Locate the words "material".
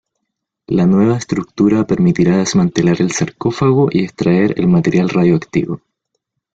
4.67-5.09